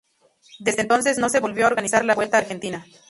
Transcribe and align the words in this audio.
Desde 0.57 0.81
entonces, 0.81 1.19
no 1.19 1.29
se 1.29 1.39
volvió 1.41 1.65
a 1.65 1.67
organizar 1.67 2.03
la 2.05 2.15
Vuelta 2.15 2.37
a 2.37 2.41
Argentina. 2.41 2.83